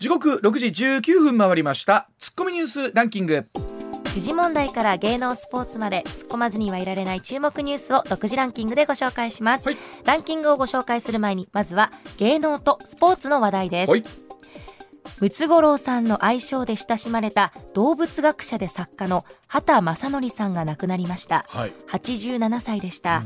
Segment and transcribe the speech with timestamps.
[0.00, 2.08] 時刻6時19分回りました。
[2.18, 3.46] ツッコミニュースランキング。
[4.14, 9.76] 時事問題から芸能スポーツまで突っ込まずにはいられない注目ニュースを独自ランキングでご紹介します、はい。
[10.06, 14.04] ランキングをご紹介する前にまずは芸能とスポーツの話題です、はい。
[15.20, 21.44] ムツゴロウさんの愛称で親しまれた動物学者で作家の畑正則さんが亡くなりました。
[21.46, 21.74] はい。
[21.90, 23.24] 87歳でした、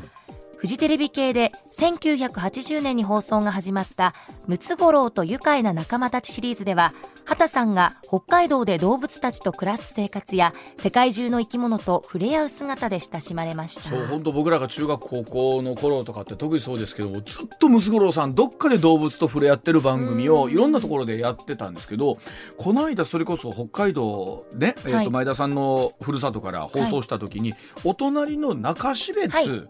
[0.56, 4.14] フジテレビ系で1980年に放送が始まった
[4.46, 6.92] 「ムツゴロウと愉快な仲間たち」シリーズでは
[7.24, 13.82] 畑さんが北海道で動物たちと暮らす生活や世界中の生き物と触れ合う姿で親しまれました。
[13.82, 22.18] そう本当僕らが中学高校の頃とかって特にそうですけどもずっとムツゴロウさんどっかで動物と触れ合ってる番組をいろんなところでやってたんですけど
[22.58, 29.44] この間それこそ北海道ね、えと前田さんのふるさとから放送した時に、お隣の中標はい。
[29.44, 29.68] 津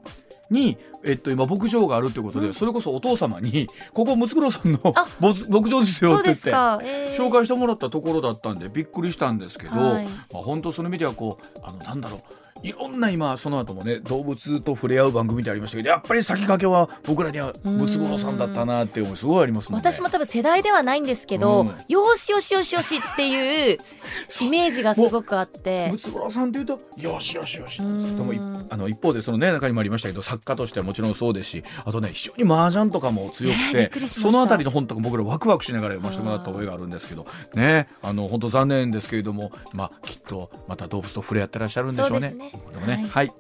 [0.50, 6.50] に、えっと、今牧場があるということで、それこそお父様に「ここムツゴロウさんのあ牧牧場ですよ」って言って。
[6.50, 7.14] えー。
[7.14, 10.04] 紹介してもらったところだったんでびっくりしたんですけど、はい。
[10.32, 12.20] まあ、本当その意味ではこうあのなんだろう
[12.64, 19.90] いろんな今その後もね動物と触れ合う番組ってありましたけどやっぱり先駆けは僕らにはムツゴロウさんだったなっていう思いすごいありますもんね。
[19.90, 21.74] 私も多分世代ではないんですけど、うん。
[21.88, 23.78] よしよしよしよしっていう
[24.40, 25.90] イメージがすごくあって。
[25.92, 27.78] ムツゴロウさんっていうとよしよしよし。
[27.78, 28.16] でうん。
[28.16, 28.40] もい
[28.70, 42.34] あの一方でそのね中にもありましたけど作家としてはもちろんそうですしあとね非常に麻雀とかも強くてそのあたりの本とか僕らワクワクしながら読ませてもらった覚えがあるんですけどねあの本当残念ですけれどもまあきっとまた動物と触れ合ってらっしゃるんでしょうね。
[42.72, 42.94] でもね。
[42.94, 43.04] はい。
[43.06, 43.32] はい。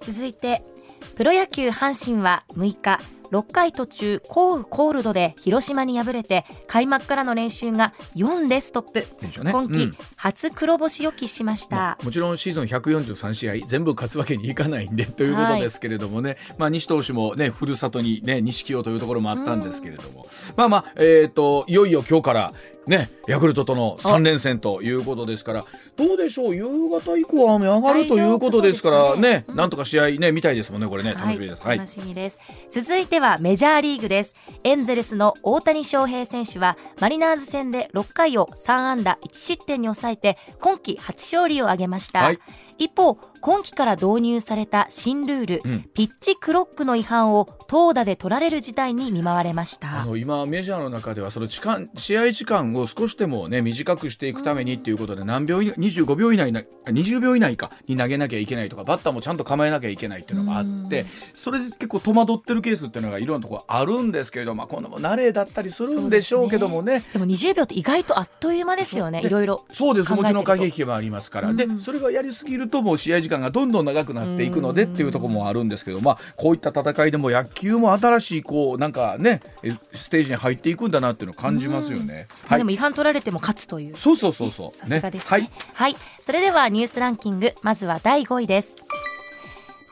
[0.00, 0.62] 続いて
[1.16, 3.00] プロ野球阪神は6日
[3.32, 9.00] 6回途中降雨コールドで広島に敗れて開幕からの練習が4でストップ、
[9.44, 9.50] ね。
[9.50, 9.96] 今季うん。
[10.16, 20.26] 初黒星を喫しました、まあもちろんシーズン143試合全部勝つわけにいかないんでということですけれどもね、まあ、西投手もねふるさとにね錦をというところもあったんですけれども。
[20.56, 22.52] まあまあえっ、といよいよ今日から
[22.86, 25.64] ねヤクルトとの3連戦ということですから
[26.08, 26.54] どうでしょう？
[26.54, 29.20] 夕方以降は雨上がるということですからね。
[29.20, 31.62] ねなんとか試合ね見たいですもんねこれね楽しみです。
[31.62, 31.78] はい。
[31.78, 32.38] 楽しみです。
[32.70, 34.34] 続いてはメジャーリーグです。
[34.64, 42.38] エンゼルスの大谷翔平選手はマリナーズ戦で6回を3安打1失点に抑えて今季初勝利を挙げました、はい。
[42.78, 45.82] 一方今季から導入された新ルール、うん。
[45.94, 67.04] ピッチクロックの違反を投打で取られる事態に見舞われましあたの今メジャーの中ではその時間試合時間を少しでもね短くしていくためにっていうことで何秒以内25秒以内なあ20秒以内かに投げなきゃいけないとかバッターもちゃんと構えなきゃいけないっていうのがあってそれで結構戸惑ってるケースっていうのがいろんなところあるんですけれどまあ今度も慣れだったりするんでしょうけどもね。
[67.12, 70.12] でも20秒って意外とあっという間ですよねでいろいろそうです。
[70.12, 71.56] もちろん駆け引きもありますから、うん。
[71.56, 82.14] でそれがやりすぎるともう試合時間がどんどん長くなっていくのでっていうところもあるんですけど、まあ、こういった戦いでも野球も新しいこうなんかねえステージに入っていくんだなっていうのを感じますよね。
[82.14, 82.26] はい。
[82.50, 83.96] まあでも違反取られても勝つという。
[83.96, 84.70] そうそうそうそう。
[84.70, 85.28] さすがですね。
[85.28, 85.50] はい。
[85.74, 88.76] はい、それではニュースランキングまずは第5位です。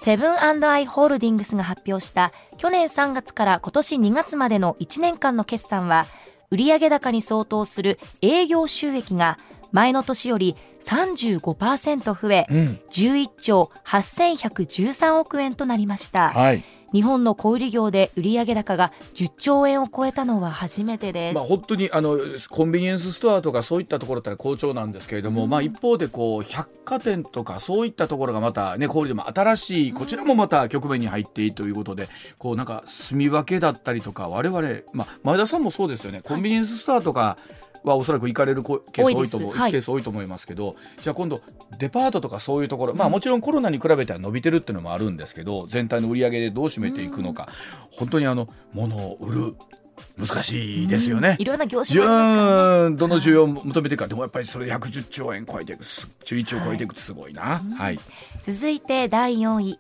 [0.03, 6.07] セブンアイ・ホールディングスが発表した去年3月から今年2月までの1年間の決算は
[6.51, 9.39] 売上高に相当する営業収益が
[9.73, 12.81] 前の年より35%増え、うん。
[12.91, 16.65] 11兆8113億円となりました、はい。
[16.93, 22.19] 日本の小売業で売上高が10兆円を超えたのは初めてです、まあ本当にあの
[22.51, 32.09] コンビニエンスストアとかそういったところって好調なんですけれども、まあ一方でこう百貨店とかそういったところがまたね小売でも新しいこちらもまた局面に入っていいということで、
[32.39, 36.23] こうなんか住み分けだったりとか我々まあ前田さんもそうですよね。
[36.23, 37.39] コンビニエンスストアとかは
[37.85, 39.71] おそらく行かれるこケース多いと思う、はい。
[39.73, 41.41] ケース多いと思いますけどじゃあ今度
[41.79, 47.49] デパートとかそういうところまあもちろんコロナに比べては伸びてるっていうのもあるんですけど全体の売り上げでどう占めていくのか、
[47.93, 49.55] 本当にあの物を売る
[50.19, 51.37] 難しいですよね。
[51.39, 52.97] いろんな業じ種もありますからね。
[52.97, 54.09] どの需要を求めていくか。
[54.09, 57.63] でもやっぱりそれで110兆円超えていくす11兆超えていくってすごいな。
[57.77, 57.99] はい、
[58.43, 59.79] 続いて第4位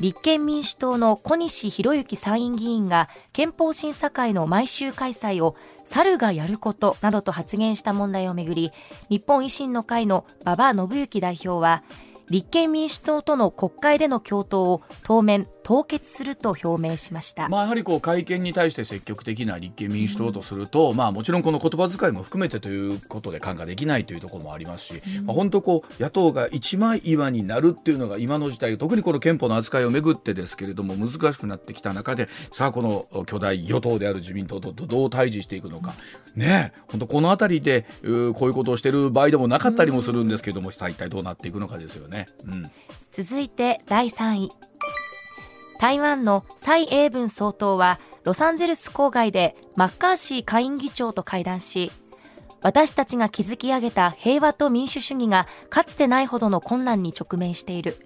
[0.00, 8.72] 立憲民主党の小西博之参院議員が憲法審査会の毎週開催を猿がやることなどと発言した問題をめぐり
[9.08, 11.84] 日本維新の会の馬場伸幸代表は
[12.30, 35.94] 立憲民主党との国会での共闘を当面凍結すると表明しました、まあ、やはりこう会見に対して積極的な立憲民主党とすると、まあ、もちろんこの言葉遣いも含めてということで看過できないというところもありますし、まあ、本当こう野党が一枚岩になるっていうのが今の時代特にこの憲法の扱いをめぐってですけれども難しくなってきた中でさあこの巨大与党である自民党とどう対峙していくのか、
[36.36, 42.28] ねえ本当この辺りでうーこういうことをしている場合でもなかったりもするんですけれどもさあ一体どうなっていくのかですよね。
[42.46, 42.70] うん。
[43.10, 44.52] 続いて第3位
[45.78, 51.90] 台湾の蔡英文総統はロサンゼルス郊外でマッカーシー下院議長と会談し、
[52.62, 57.98] 私たちが築き上げた平和と民主主義がかつてないほどの困難に直面している。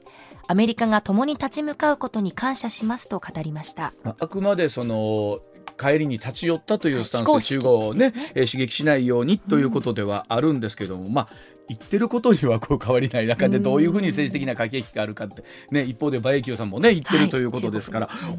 [0.49, 3.93] アメリカが共に立ち向かうことに感謝しますと語りました。
[4.05, 5.39] あくまでその
[5.79, 7.55] 帰りに立ち寄ったというスタンスで非公式。
[7.55, 8.43] 中国をね、え？
[8.43, 11.29] ー刺激しないようにということではあるんですけども、まあ
[11.69, 18.39] 言ってることにはこう変わりない中でどういうふうに政治的な駆け引きがあるかって、ね、一方で馬英九さんもね言ってるということですから、本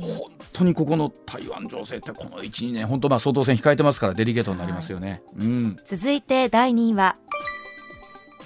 [0.51, 5.21] 当にここの台湾情勢ってこの1、2年本当まあ総統選控えてますからデリケートになりますよね。
[5.37, 5.77] うん。
[5.85, 7.17] 続いて第2位は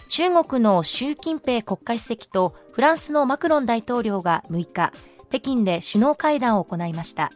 [0.10, 4.92] 中国の習近平国家主席とフランスのマクロン大統領が6日
[5.30, 7.32] 北京で首脳会談を行いました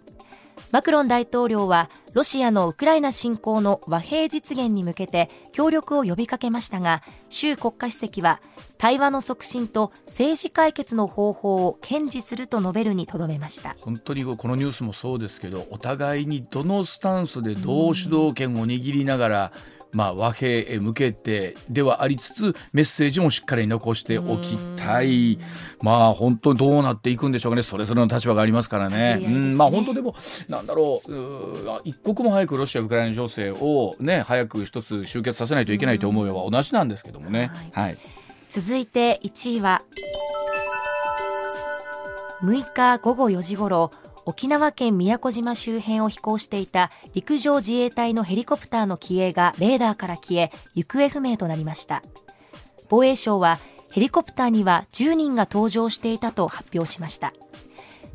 [0.72, 8.42] マクロン大統領はロシアのウクライナ侵攻の和平実現に向けて協力を呼びかけましたが習国家主席は
[8.78, 13.76] 対話の促進と政治解決の方法を堅持すると述べるにとどめました。
[13.82, 19.52] 本当にこのニュースもそうですけどお互いにどのスタンスでどう主導権を握りながら、
[19.92, 25.40] まあ、和平へ向けてではありつつメッセージもしっかり残しておきたい。
[25.82, 27.64] まあ本当にどうなっていくんでしょうかね。
[27.64, 29.18] それぞれの立場がありますからね。
[29.18, 29.26] ね。
[29.26, 29.58] うん。
[29.58, 30.16] まあ本当でも
[30.50, 31.12] なんだろう。
[31.12, 37.52] うー一刻も早くロシア・ウクライナ情勢をね早く一つ終結させないといけないと思うよは同じなんですけどもね。
[37.72, 37.98] はい。
[38.50, 39.84] 続いて1位は
[42.42, 43.92] 6日午後4時ごろ
[44.28, 52.04] 沖縄県宮古島周辺を飛行していた陸上自衛隊のヘリコプターの機影がレーダーから消え行方不明となりました。
[52.90, 53.58] 防衛省は
[53.90, 57.32] ヘリコプターには10人が搭乗していたと発表しました。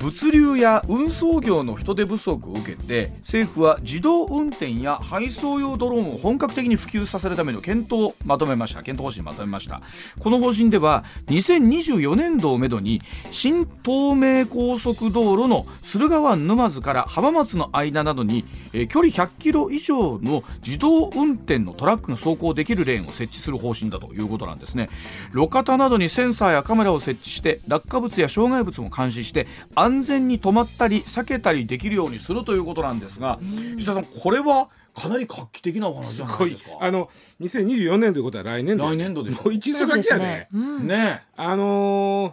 [0.00, 8.82] 物流や運送業の人手不足を受けて政府は自動運転や配送用ドローンを本格的に普及させるための検討をまとめました。
[8.82, 9.82] 検討方針をまとめました。
[10.20, 13.00] この方針では2024年度をめどに
[13.32, 24.90] 新東名高速道路の駿河湾沼津から浜松の間などにえ距離100キロ以上の自動運転のトラックが走行できるレーンを設置する方針だということなんですね。
[25.32, 33.38] 路肩などにセンサーやカメラを設置して落下物や障害物も監視して安全に止まったり避けたりできるようにするということなんですが
[33.76, 36.70] 石田さんこれはかなり画期的なお話じゃないですか。
[36.80, 37.08] あの
[37.40, 40.48] 2024年ということは来年度来年度でしょもう一度先やね。
[40.52, 40.86] うん。
[40.88, 41.24] ね。
[41.36, 42.32] あのー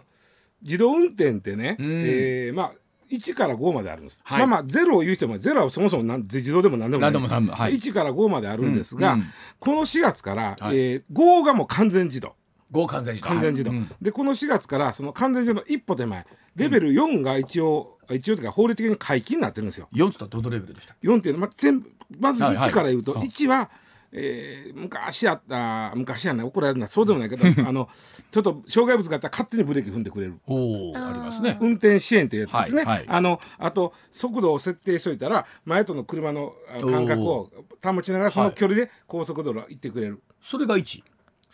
[0.62, 1.86] 自動運転ってね、うん。
[2.04, 2.72] えーまあ
[3.08, 4.38] 1から5まであるんです、はい。
[4.40, 7.12] まあまあ0を言う人も0はそもそもなん自動でも何でもない。
[7.12, 7.74] 何でも何でもはい。
[7.74, 9.20] 1から5まであるんですが、うん。
[9.20, 9.26] うん。
[9.60, 10.76] この4月から、はい。
[10.76, 12.34] えー5がもう完全自動
[12.70, 13.90] 合完全自動完全自動、はいうん。
[14.02, 16.26] でこの4月からその完全自動の一歩手前。
[16.56, 19.88] レベル4が一応、一応というか法律的に解禁になってるんですよ。
[19.92, 22.70] 4つとはどのレベルでした4っていうのは、まあ、全部まずはいはい。
[22.70, 23.70] 1から言うと、はい1は、
[24.12, 27.88] えー昔あった昔やない怒られるのはそうでもないけどあの
[28.30, 30.38] ちょっと障害物があったら勝手にブレーキ踏んでくれる。
[30.46, 31.58] おおありますね。
[31.60, 33.04] 運転支援というやつですね、はいはい。
[33.08, 37.50] あのあと速度を設定しといたら前との車の間隔を
[37.82, 41.02] 保ちながらその距離で高速道路行ってくれる、それが1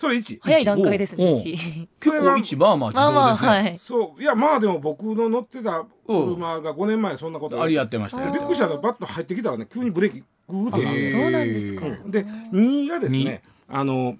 [0.02, 1.36] それ1早い段階ですねおう。
[1.36, 1.52] 一。
[1.52, 3.78] 結構1まあまあ自まあま動ですね、あはい。
[3.78, 4.20] そう。
[4.20, 9.68] いやまあでも僕の乗ってた車が5年前そんなことあれやってましたよびっくりしたのバッと入ってきたらね。
[9.72, 11.86] 急にブレーキグーッとなるへーそうなんですか。
[11.86, 12.10] うん。
[12.10, 14.16] で2がですねあの,、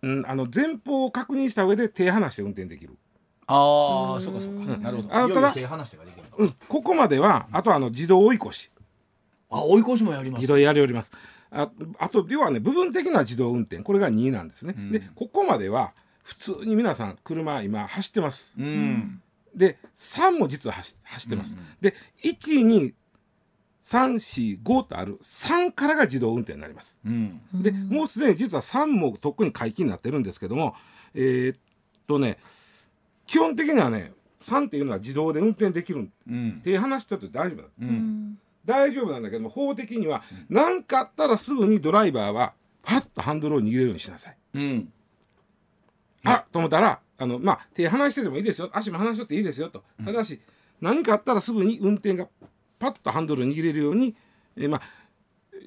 [0.00, 2.96] うん、あの前方を確認した上で手離して運転できる、
[3.46, 4.78] ああそうかそうか。
[4.78, 5.08] なるほど。
[5.10, 8.70] あただいよいよ手離してができるうん、ここまではあとはあの自動追い越し。
[9.50, 10.40] あ追い越しもやります。
[10.40, 11.12] 自動やりおります
[11.50, 14.90] ああと要はね部分的な自動運転これが2なんですね、ん。
[14.90, 18.54] でここまでは普通に皆さん車今走ってます。
[18.58, 19.22] うん。
[19.54, 22.94] で3も実は走走ってます、うんで123
[23.88, 26.98] 345とある3からが自動運転になります。
[27.06, 27.40] うん。
[27.54, 30.74] でもうすでに実は3もとっくに解禁になってるんですけども
[31.14, 31.58] えーっ
[32.06, 32.38] とね
[33.26, 34.12] 基本的にはね
[34.42, 36.60] 3っていうのは自動で運転できるんうん。
[36.62, 38.38] 手離しとって大丈夫なのうん
[38.68, 44.36] 大丈夫なんだけども法的には何かあったらすぐにドライバーはパッとハンドルを握れるようにしなさい。
[44.54, 44.92] うん。
[46.24, 48.68] あと思ったらあの、まあ、手離しててもいいですよ。
[48.74, 49.84] 足も離しとっていいですよと。
[50.04, 50.38] ただし、
[50.82, 52.28] 何かあったらすぐに運転が
[52.78, 54.14] パッとハンドルを握れるように、
[54.54, 54.80] えーまあ、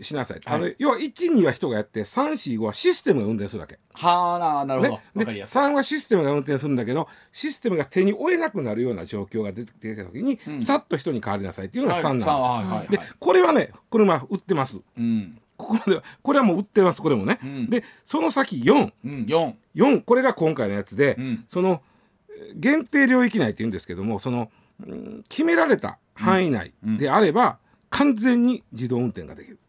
[0.01, 3.79] しなさい、あの要は12は人がやって345はシステムが運転するわけ。
[3.93, 4.93] はあなるほど。
[4.93, 5.61] ね、でわかりやすい。
[5.61, 10.65] 3はシステムが運転するんだけどシステムが手に負えなくなるような状況が出てきた時に、うん。
[10.65, 12.27] さっと人に変わりなさいっていうのが3なんです。
[12.27, 12.33] よ。
[12.33, 12.87] はいはいはい。
[12.87, 14.79] でこれはね車売ってます。
[14.97, 15.37] うん。
[15.57, 17.39] ここまではこれはもう売ってますこれもね。
[17.43, 17.69] うん。
[17.69, 19.55] でその先4うん四。
[19.75, 21.43] 4これが今回のやつで、うん。
[21.47, 21.81] その
[22.29, 24.49] えー限定領域内って言うんですけどもその、
[24.85, 27.59] うん決められた範囲内であれば、
[27.91, 29.59] 完全に自動運転ができる。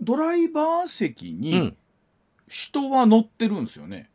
[0.00, 1.76] ドライバー席うにん、
[2.48, 4.10] 人は乗ってるんですよね。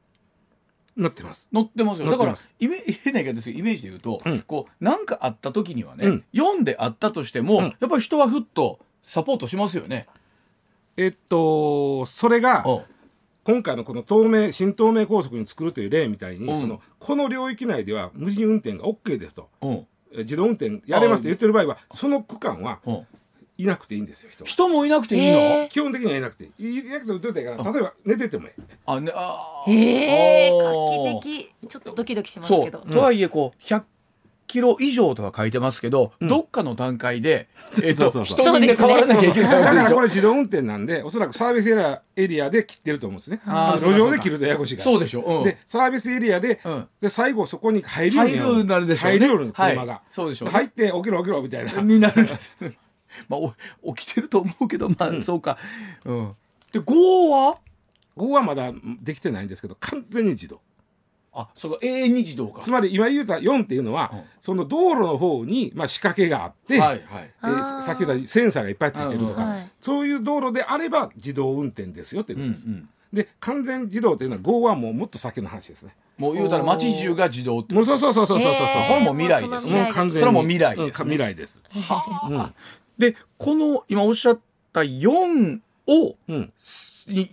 [0.96, 1.50] なってます。
[1.52, 4.40] 乗ってますよだからイメ 変な言い方ですけどイメージで言うと、うん。
[4.42, 6.24] こう何かあった時にはね、うん。
[6.34, 7.64] 4であったとしても、うん。
[7.64, 10.08] やっぱり人はふっとサポートしますよね。
[10.98, 12.84] えっとそれがお
[13.44, 16.60] 今回のこの東名新東名高速に作るという例みたいに、うん。
[16.60, 19.50] そのこの領域内では無人運転が OK ですと。
[20.12, 23.08] 自動運転やれますと言ってる場合はその区間はうん
[23.58, 24.44] いなくていいんですよ人。
[24.44, 26.80] は人もいなくていいの、え基本的にはいなくていい。
[26.80, 27.54] いなくてもどうやったらい。
[27.54, 28.54] いかな例えば寝ててもいい。
[28.86, 29.72] あねあー。
[29.72, 31.70] えー、画期的。
[31.70, 33.84] ちょっとドキドキしますそう、けどとはいえこう100
[34.48, 36.28] キロ以上とか書いてますけど、うん。
[36.28, 37.48] どっかの段階で、
[37.84, 38.38] えっとそうそうそう。
[38.42, 43.42] 人にで変わらなきゃいけないだからこれ自動運転なんでおそらくサービスエリアエリアで切ってると思うんですね。
[43.46, 44.84] 路上で切るとややこしいから。
[44.84, 46.88] そうでしょ、うん、でサービスエリアで,、うん。
[47.00, 49.20] で最後そこに入るように入るようになるでしょうね。
[49.20, 50.02] 入るように車が、はい。
[50.10, 50.54] そうでしょうね。
[50.54, 51.82] 入って起きろ起きろみたいな。
[51.82, 52.78] になるんですよね。
[53.30, 53.40] まあ
[53.82, 55.58] お起きてると思うけどまあ、そうか。
[56.06, 56.36] うん。
[56.72, 57.58] で5は？
[58.16, 60.60] ここはまだできてないんですけど完全に自動
[61.34, 62.62] あそうか永遠に自動か。
[62.62, 67.04] つまり今言うた4っていうのは、うんその道路の方に、まあ、仕掛けがあって、はいはい。
[67.24, 72.68] えあーーさっき言ったセンサーがいっぱいついてるとか、うんはいそういう道路であれば自動運転ですよっていうことです。
[72.68, 75.94] うんで完全自動というのは Go はもうもっと先の話ですね。
[76.18, 78.64] もう言うたら街中が自動ってもうそうそうそうそうそうそう。
[78.64, 81.62] へーも未来ですもう完全にそれはもう未来ですねうんか未来です。
[82.30, 82.54] うん
[83.02, 84.40] でこの今おっしゃっ
[84.72, 86.54] た4をうん。
[87.08, 87.26] い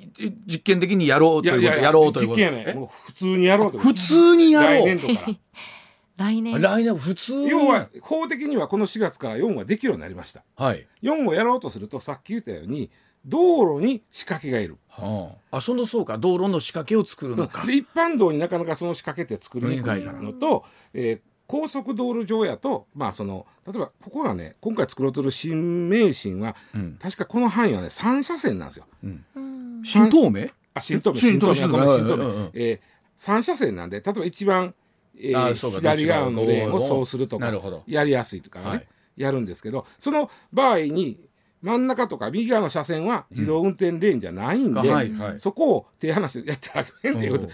[0.47, 2.73] 実験的にやろうということやろうということ実験やね。
[2.73, 3.79] もう普通にやろうと。
[3.79, 5.37] 普通にやろ来う年度から。
[6.17, 10.43] 来年来年普通に要は法的にはこの4月から4はできるようになりました。
[10.57, 12.91] はい、4をやろうとするとさっき言ったように
[13.25, 14.79] 道路に仕掛けがいる。
[14.89, 26.99] はあ、あそのそうか道路の仕掛けを作るのかで一般道になかなかその仕掛けって作りにくいのと、えー高速道路上やとまあその例えばここがね今回作ろうとする新名神はうん。
[27.01, 28.87] 確かこの範囲はね3車線なんですよ。
[29.03, 29.81] うん。
[29.83, 30.53] 新東名？
[30.75, 31.55] あ新東名新東名。
[31.55, 32.51] 新東名ごめん新東名うんうんうん。
[32.55, 32.81] えー
[33.19, 34.75] 3車線なんで例えば一番、
[35.19, 37.83] えー左側のレーンをそうするとかなるほど。
[37.87, 38.87] やりやすいとかね、はい。
[39.17, 41.19] やるんですけどその場合に
[41.61, 45.41] 真ん中とか右側の車線は自動運転レーンじゃないんで、はいはい。
[45.41, 47.53] そこを手離してやってあげへんっていうこと。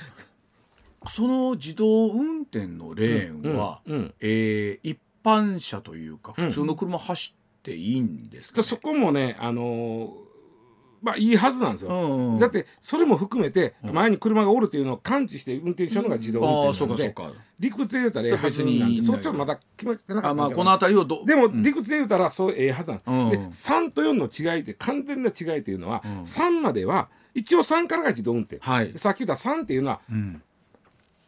[1.08, 6.44] その自動運転のレーンは、うんうんえー一般車というかうん。
[6.48, 8.62] 普通の車走っていいんですか、ね？
[8.62, 10.10] でそこもねあのー
[11.00, 11.90] まあいいはずなんですよ。
[11.90, 12.38] うんうん。
[12.38, 13.92] だってそれも含めてうん。
[13.94, 17.40] 前に車がおるっていうのを感知して運転しようのが自動運転なんでそうかそうか。
[17.58, 21.62] 理屈で言うたらええはずなんでそっちはまだ決まってなかったまあこの辺りをどでもうん。
[21.62, 23.30] 理屈で言うたらそうええはずなんです、うん。
[23.30, 26.20] で3と4の違いって完全な違いというのは、うん。
[26.22, 30.42] 3までは一応3からが自動運転、はい、さっき言った3っていうのはうん、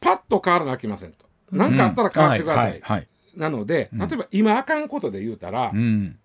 [0.01, 1.27] パッと変わらなきゃいけませんと。
[1.51, 3.99] 何、かあったら変わってください、はいはいなのでうん。
[3.99, 6.19] 例えば今あかんことで言うたら、うん、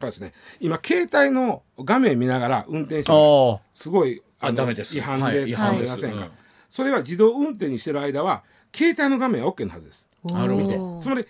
[0.00, 0.32] ですね。
[0.60, 4.96] 今携帯の画面見ながら運転してあすごいのあダメです。
[4.96, 6.30] 違反はいで違反でまりませんか、うん。
[6.68, 10.08] それは自動運転にしてる間は携帯の画面は OK のはずです。
[10.24, 10.56] なる
[11.00, 11.26] つまり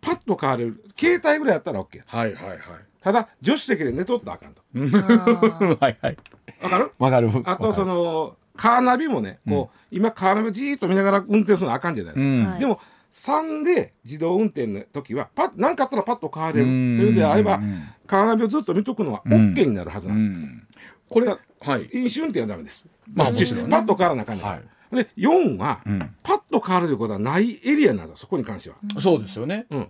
[0.00, 2.58] パッと変われる携帯ぐらいやったら OK はいはいはい。
[3.00, 4.62] ただ助手席で寝とったらあかんと。
[5.80, 6.16] はいはい。
[6.62, 6.92] わかる？
[6.98, 7.30] わかる。
[7.44, 12.80] あとそのカーナビもねこう、今カーナビじーっと見ながら運転するのあかんじゃないですか、でも
[13.14, 16.64] 3で自動運転の時はパッ何かあったらパッと変われる。
[16.64, 17.00] とうん。
[17.00, 17.82] いうのであればうん。
[18.06, 19.54] カーナビをずっと見とくのはうん。
[19.54, 20.66] OK になるはずうなんです、ん。
[21.08, 21.36] これは
[21.78, 21.88] い。
[21.92, 22.86] 飲酒運転はダメです。
[23.12, 24.62] まあパッと変わらなあかんね
[24.92, 24.96] い。
[24.96, 25.98] で4は、うん。
[26.22, 28.76] パッと変わるということはないエリアなんだそこに関しては。
[29.00, 29.66] そうですよね。
[29.70, 29.78] うん。
[29.78, 29.88] うん。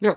[0.00, 0.16] だか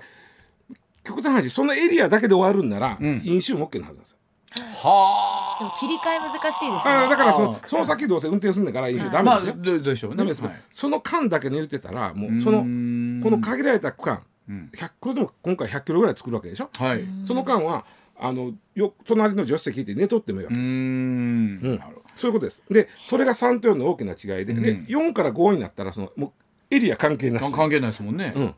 [1.04, 3.20] 極端な話そのエリアだけで終わるんなら、うん。
[3.24, 4.16] 飲酒も OK なはずなんです
[4.60, 4.66] よ。
[4.72, 6.80] はでも切り替え難しいですね。
[6.84, 9.78] あだからそのその先どうせ運転するんだから飲酒はいまあダメですよ。
[9.78, 10.16] ででしょうね。
[10.16, 10.62] ダメです、はい。
[10.72, 13.20] その間だけ寝てたらもうそのうん。
[13.22, 14.70] この限られた区間うん。
[14.74, 17.00] 100これでも今回100キロぐらい作るわけでしょ、はい。
[17.00, 17.84] うその間は
[18.20, 20.76] あのよ隣の助手席で寝とってもいいわーけです、ん。
[20.76, 21.78] うん。
[21.78, 22.02] なるほど。
[22.14, 22.62] そういうことです。
[22.70, 24.62] でそれが3と4の大きな違いで,、うん。
[24.62, 27.52] で4から5になったらそのもうエリア関係なし。
[27.52, 28.32] 関係ないですもんね。
[28.36, 28.54] うん。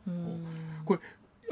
[0.85, 0.99] これ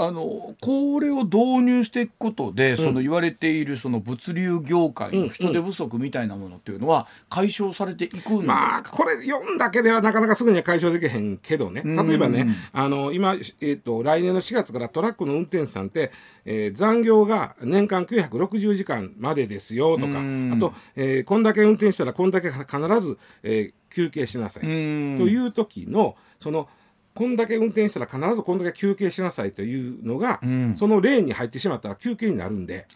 [0.02, 8.44] あのこれを導入していくことで、その言われているその物流業界の人手不足みたいなものっていうのは解消されていくんですか？
[8.44, 11.84] まあこれ読んだけではなかなかすぐには解消できへんけどね。
[11.84, 16.12] 例えばね、うんあの今、えー、と来年の4月からトラックの運転手さんって、
[16.46, 20.54] えー残業が年間960時間までですよとか、うん。
[20.56, 22.66] あと、えーこんだけ運転したらこんだけ必
[23.02, 25.18] ず、えー休憩しなさい、うん。
[25.18, 26.70] という時のその
[27.20, 30.78] こんだけ運転したら必ずこんだけ休憩しなさいというのが、ん。
[30.78, 32.88] そのレーンに入ってしまったら休憩になるんで、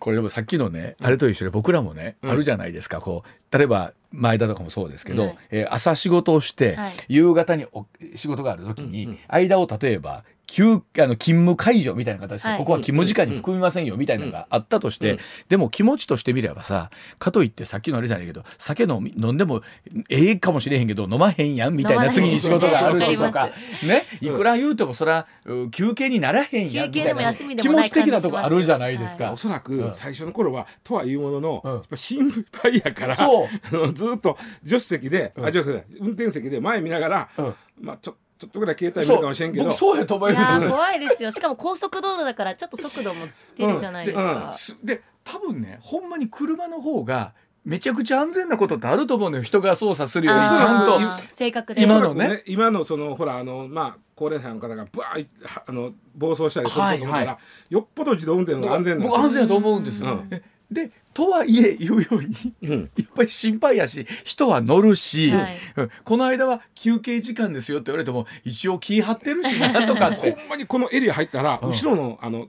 [0.00, 2.30] これでもさっきのね、あれと一緒で僕らもね、うん。
[2.32, 3.00] あるじゃないですか。
[3.00, 6.92] こう例えば前田とかもそうですけど、はいえー朝仕事をして、はい。
[7.06, 12.58] 夕方にお仕事がある時に、間を例えば休あの勤務解除みたいな形で、はい。
[12.58, 15.18] ここは勤務時間に含みませんよみたいなのがあったとして、うん。
[15.48, 19.62] でも気持ちとしてみればさかといってさっきのあれじゃないけど酒飲み飲んでも
[20.08, 23.50] ええかもしれへんけど飲まへんやんみたいな次に仕事があるしとわかか
[23.86, 24.06] ね？
[24.20, 27.32] いくら言うてもそらう休憩にならへんやんみたいな。
[27.34, 29.32] 気持ち的なとこあるじゃないですか。
[29.32, 29.60] おそらうん。
[29.62, 31.72] く最初の頃は、とはいうものの、うん。
[31.74, 33.16] やっぱ心配やから
[33.94, 35.46] ずっと助手席で、うん。
[35.46, 37.54] あ助手席運転席で前見ながら、うん。
[37.80, 39.64] まあちょちょっとぐらい携帯見るかもしれんけど。
[39.66, 40.64] 僕そうやと思います。
[40.64, 41.30] ー怖いですよ。
[41.30, 43.26] しかも高速道路だからちょっと速度も
[43.56, 44.12] 出るじゃないで
[44.54, 44.86] すうん。
[44.86, 47.32] で多分ねほんまに車の方が
[47.64, 49.42] めちゃくちゃ安全なことってあると思うのよ。
[49.42, 51.00] 人が操作するよりちゃんと。
[51.00, 51.82] あ正確で。
[51.82, 52.42] 今のおそらくね。
[52.46, 55.26] 今のそのほらあのまあ高齢者の方がバーッ
[55.66, 57.38] あの暴走したりすると思ったら、はいは
[57.70, 59.16] よっぽど自動運転の方が安全なんですよ。
[59.16, 60.28] 僕安全だと思うんですよ、うん。
[60.30, 62.90] えでとはいえ言うようにうん。
[62.96, 65.56] やっぱり心配やし人は乗るし、はい。
[65.76, 65.90] うん。
[66.02, 71.70] この間は休憩時間ですよって言われても一応気張ってるしなとかっほて、 んまにこのエリア入ったら、うん。
[71.70, 72.48] 後ろのあの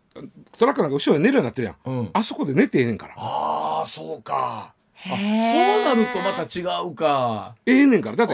[0.58, 3.14] トラックなんか後ろで寝るようになってるやん、うん、あそこで寝てええねんから。
[3.18, 4.74] ああそうか。
[4.98, 7.56] あそうなるとまた違うか。
[7.66, 8.16] ええねんから。
[8.16, 8.28] だっ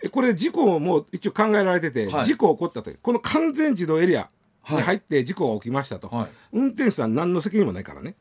[0.00, 2.24] てこれ事故も一応考えられてて、はい。
[2.24, 4.30] 事故起こった時この完全自動エリア
[4.70, 6.28] に入って事故が起きましたと、はい。
[6.52, 8.14] 運転手さん何の責任もないからね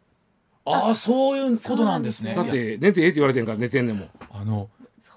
[0.65, 2.36] ああそういうことなんですね。
[2.36, 4.69] だって寝てええって言われてんから寝てんねんもん、あの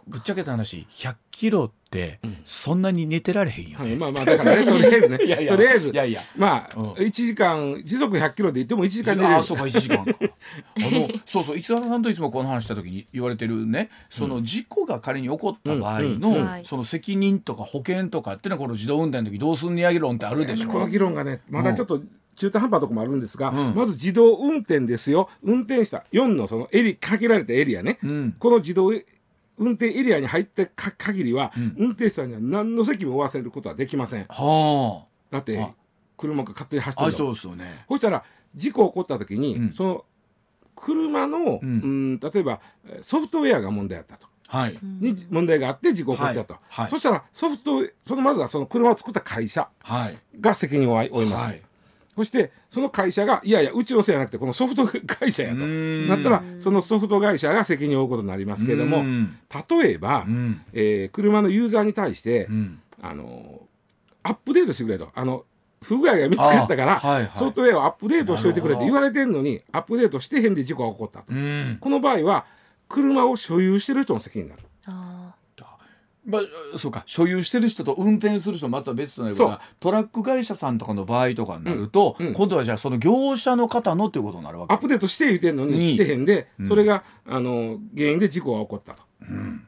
[0.08, 2.36] ぶっちゃけた話100キロってうん。
[2.44, 5.18] そんなに寝てられへんよね、はい、まあまあだからねとりあえずね。
[5.26, 5.52] いやいや。
[5.52, 6.22] とりあえずいやいや。
[6.36, 6.92] まあ、うん。
[6.92, 9.36] 1時間時速100キロで行っても1時間寝れる。
[9.36, 10.12] あそうか1時間か。
[10.14, 20.68] あのそうそう石田さんといつもこの話した時に言われてるねその事故が仮に起こった場合うんの、その責任とか保険とかっていうのはこの自動運転の時どうすんねや議論ってあるでしょ。
[20.68, 22.00] この議論がねまだちょっと
[22.36, 23.74] 中途半端なとこもあるんですが、うん。
[23.74, 25.28] まず自動運転ですよ。
[25.42, 28.36] 運転した4のそのエリ限られたエリアね、うん。
[28.38, 28.92] この自動
[29.58, 31.74] 運転エリアに入ってか限りは、うん。
[31.78, 34.26] 運転手さんには何の責務を負わせることはできません。
[34.28, 35.70] はだってあ
[36.16, 37.34] 車が勝手に走ああってるの。
[37.34, 37.84] そうですよね。
[37.88, 38.22] そしたら
[38.54, 39.72] 事故起こった時に、うん。
[39.72, 40.04] その
[40.74, 44.26] 車の、ううんん、例えばえーソフトウェアが問題あったと。
[44.48, 44.78] はい。
[44.82, 46.62] に問題があって事故起こったと、はい。
[46.82, 46.90] はい。
[46.90, 50.18] そしたらソフトそのまずはその車を作った会社はい。
[50.40, 51.62] が責任を負います、はい
[52.16, 55.56] そしてその会社がいやいやうちのせいじゃなくてこのソフト会社やと。
[55.56, 56.08] うん。
[56.08, 59.38] なったらそのソフト会社が責任を負うことになりますけれどもうん。
[59.70, 60.62] 例えば、うん。
[60.72, 62.80] えー車のユーザーに対して、うん。
[63.02, 63.60] あの
[64.22, 65.10] アップデートしてくれと。
[65.14, 65.44] あの
[65.82, 67.30] 不具合が見つかったから、あはいはい。
[67.36, 71.76] ソフトウェアをアップデートしといてくれって言われてるのにアップデートしてへんで事故が起こったと、うん。
[71.80, 72.46] この場合は
[72.88, 74.62] 車を所有してる人の責任になる。
[74.86, 75.34] あ
[76.26, 77.04] まあ、そうか。
[77.06, 82.26] 所有してる人と運転する人また別となるからトラック会社さんとかの場合とかになると、うん。
[82.28, 82.34] うん。
[82.34, 84.74] 今度はじゃあその業者の方のっていうことになるわけ。
[84.74, 86.66] アップデートして言ってんのににしてへんで、うん。
[86.66, 89.02] それがあの原因で事故が起こったと。
[89.22, 89.66] うん。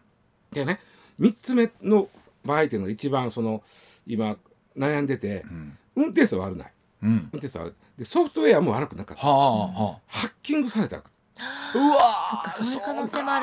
[0.53, 0.81] でね
[1.21, 2.09] 3つ目の
[2.45, 3.63] 場合っていうのが一番その
[4.07, 4.37] 今
[4.77, 5.79] 悩んでてうん。
[5.95, 6.73] 運転手は悪ない。
[7.05, 7.11] うん。
[7.11, 8.01] 運転手は悪い。
[8.01, 9.27] でソフトウェアも悪くなかった。
[9.27, 13.41] はあはハッキングされたあうわそっかそういう可能性もあ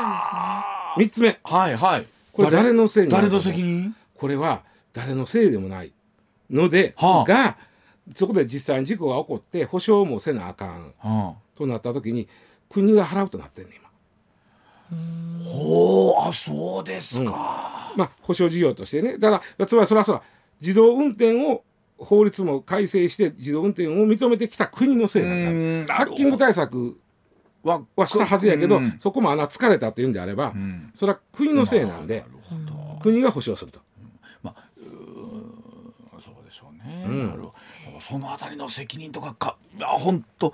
[0.97, 1.31] るんですね。
[1.31, 1.39] 3つ目。
[1.43, 3.95] はいはいこれ誰のせい誰の責任？
[4.13, 5.93] これは誰のせいでもない
[6.49, 7.31] ので、はあ。
[7.31, 7.57] が
[8.13, 12.27] そこで実際に事故が起こって保証もせなあかんはとなった時に
[12.69, 13.89] 国が払うとなってんねん今。
[14.91, 19.17] あ、ほうあそうですか、まあ、保証事業としてね。
[19.17, 20.21] だからつまりそれはそら
[20.59, 21.63] 自動運転を
[21.97, 25.93] 法律も改正して自動運転を認めてきた国のせいなんだ。
[25.93, 26.99] ハッキング対策
[27.65, 28.95] ははしたはずやけど、うん。
[28.99, 30.91] そこも穴疲れたっていうんであれば、うん。
[30.95, 32.55] それは国のせいなんで、なるほ
[32.95, 32.99] ど。
[33.01, 33.79] 国が保証すると。
[34.43, 37.27] そうでしょうね、うん。
[37.27, 37.53] なるほど。
[37.99, 40.53] そのあたりの責任とかかあ本当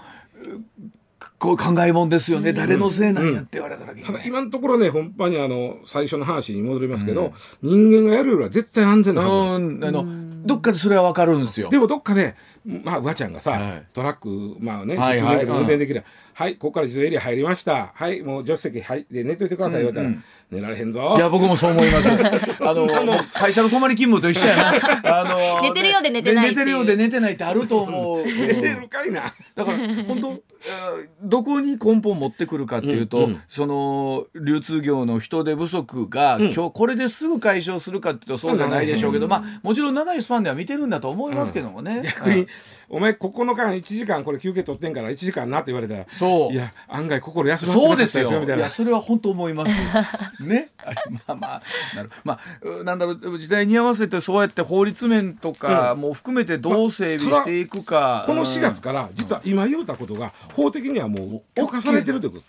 [1.38, 9.78] こう考えもんですよね、誰のせいなんやって言われた時にただ今のところねほんまにあの最初の話に戻りますけど、人間がやるよりは絶対安全なはずです。
[9.78, 11.70] うんあのどっかでそれは分かるんですよ。
[11.70, 13.86] でもどっかで、まあ、うわちゃんがさ、はい。
[13.94, 15.40] トラック、まあね、はいはい。
[15.40, 17.92] 普通免許で運転できる、はい、ここから自動エリア入りました。
[17.94, 21.16] はい、もう助手席入って寝といてくださいよ、言われたら、寝られへんぞ。
[21.18, 22.10] いや僕もそう思います
[22.62, 29.34] あの会社の泊まり勤務と一緒やな あの寝てるようで寝てない寝てるようで寝てないってあると思う、うん寝れるかいな。
[29.56, 42.02] だから本当えーどこに根本持ってくるかっていうと、うんうんその流通業の人手不足が、ん今日これですぐ解消するかっていうとそうじゃないでしょうけど、まあもちろん長いスパンでは見てるんだと思いますけどもね。
[42.04, 42.48] 逆に、
[42.90, 48.40] お前9日間1時間これ休憩取ってんから1時間なって言われたら、そういや、案外心休まってなかったそうですよ。
[48.42, 48.70] みたいないや、。
[48.70, 49.72] それは本当思います。
[50.48, 50.70] ね。
[51.28, 51.62] まあまあ、
[51.96, 52.12] なる。
[52.24, 58.24] まあ、うなんだろう、時代に合わせて、そうやって法律面とか、もう含めてどう整備していくか。
[58.26, 62.44] この4月かから、実は今言うたことが、法的にはもう許可されてるということ。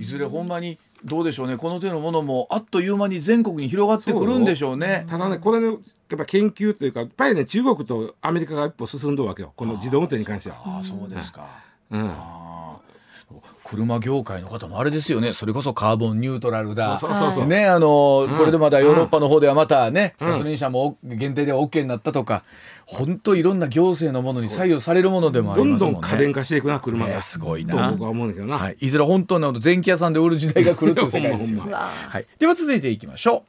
[0.00, 1.56] いずれほんまに、どうでしょうね。
[1.56, 5.06] この手のものも、あっという間に全国に広がってくるんでしょうね。
[5.08, 9.52] ただね、これね、やっぱ研究というか、やっぱりね、中国とアメリカが一歩進んどるわけよ。
[9.54, 10.56] この自動運転に関しては。
[10.64, 11.46] ああ、そうですか。
[11.90, 12.10] うん。
[12.10, 15.32] あー車業界の方もあれですよね。
[15.32, 16.98] それこそカーボンニュートラルだ。
[17.46, 18.38] ねあの、ん。
[18.38, 20.30] これでまだヨーロッパの方ではまたね、うん。
[20.30, 22.44] ガソリン車も限定では OK になったとか
[22.86, 26.00] 本当いろんな行政のものに左右されるものでもありどんますもんね。
[26.00, 27.14] どん家電化していくな、車が。
[27.16, 27.88] ねすごいな。
[27.88, 28.58] と僕は思うんだけどな。
[28.58, 31.62] はい、いずれ本当の電気屋さんで売る時代が来るという世界ですよ。
[31.62, 33.44] はい、では続いていきましょ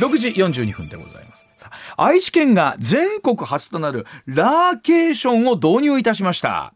[0.00, 0.04] う。
[0.04, 1.44] 6時42分でございます。
[1.96, 6.72] 愛知県が全国初となるラーケーションを導入いたしました。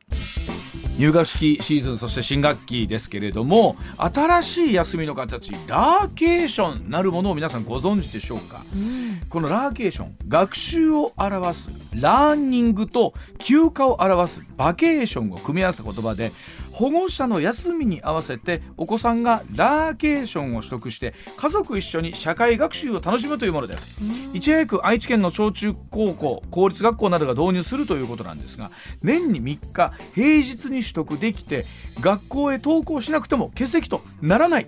[0.99, 8.63] 入学式シーズンそして新学期ですけれども新しい休みの形ラーケーションなるものを皆さんご存知でしょうか、
[9.29, 16.33] このラーケーション学習を表すラーニングと休暇を表すバケーションを組み合わせた言葉で
[16.73, 24.01] 保護者の休みに合わせてお子さんがラーケーションを取得して家族一緒に社会学習を楽しむというものです。
[24.33, 28.71] いち早く愛知県の小中高校公立学校などが導入するということなんですが
[29.03, 31.67] 年に3日平日に取得できて
[32.01, 34.67] 学校へ登校しなくても欠席とならない、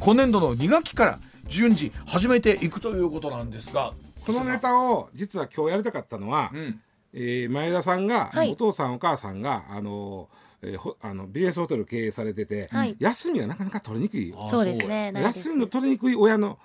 [0.00, 3.92] 今年度の2学期から順次始めていくということなんですが。
[4.24, 6.80] このネタを実は今日やりたかったのは、うん。
[7.12, 8.52] えー前田さんが、はい。
[8.52, 10.28] お父さんお母さんがあの、
[10.62, 12.96] えーほあの BS ホテル経営されてて、はい。
[12.98, 15.12] 休みがなかなか取りにくいあそうですね。
[15.14, 16.58] 休みの取りにくい親の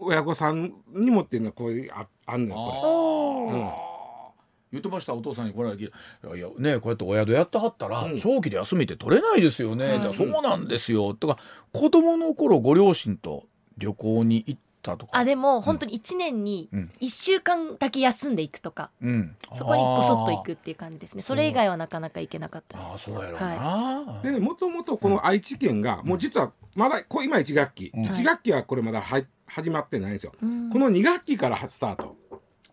[0.00, 3.58] 親御さんにもっていうのはこういうああんのよこれ。
[3.58, 3.70] うん。
[4.70, 5.90] 言ってましたお父さんにこれだけい
[6.30, 8.18] やいやねこうやってお宿やってはったら、うん。
[8.18, 11.14] 長期で休みって取れないですよね、はいだからそうなんですよ。
[11.14, 11.38] とか
[11.72, 13.46] 子供の頃ご両親と
[13.78, 15.16] 旅行に行ったとか。
[15.16, 16.90] あでも本当に1年にうん。
[17.00, 21.22] 1週間だけ休んでいくとか、うん、そこにこそっと行くあっていう感じですね。
[21.22, 23.04] それ以外はなかなか行けなかったです。
[23.04, 28.06] そうやろうな、はでもともとこの愛知県が、もう実はまだこ今1学期、うん。
[28.06, 30.70] 1学期はこれまだは始まってないんですよ、うん。
[30.70, 32.16] この2学期からスタート。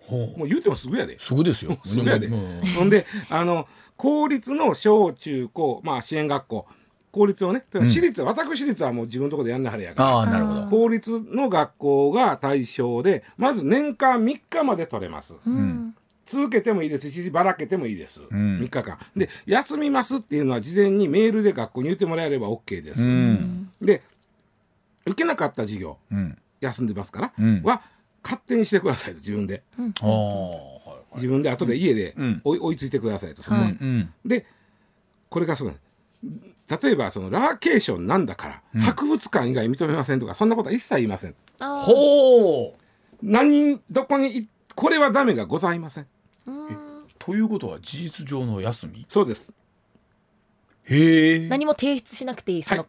[0.09, 1.17] もう言うてもすぐやで。
[1.19, 1.77] すぐですよ。
[1.83, 2.27] すぐやで。
[2.27, 2.59] うん。
[2.75, 6.67] ほんであの公立の小中高、まあ、支援学校
[7.15, 7.63] 公立をね。
[7.73, 7.89] ん。
[7.89, 10.09] 私立、私立はもう自分のところでやんなはれやから。
[10.09, 10.61] ああなるほど。
[10.63, 15.37] あー公立の学校が対象でまず年間3日まで取れます。
[15.47, 15.95] うん。
[16.25, 18.25] 続けてもいいですしばらけてもいいです、ん。
[18.59, 18.97] 3日間。
[19.15, 23.71] で休みますっていうのは事前にメールで学校に言ってもらえれば OK です、うん。
[23.81, 24.01] で
[25.05, 26.37] 受けなかった授業うん。
[26.59, 27.61] 休んでますから、うん。
[27.63, 27.81] は
[28.23, 29.63] 勝手にしてくださいと自分で。
[31.15, 32.41] 自分で後で家でうん。
[32.43, 34.45] 追い追いついてくださいとそこははいうんで
[35.29, 41.35] これがそうなんです例えばそのラーケーションなんだから、博物館以外認めませんとかそんなことは一切言いません。
[41.59, 42.79] ほう。
[43.21, 46.07] 何どこにいこれはダメがございません。
[46.47, 47.05] うん。
[47.19, 49.05] ということは事実上の休み？
[49.07, 49.53] そうです。
[50.83, 51.47] へえ。
[51.47, 52.87] 何も提出しなくていいそのはい。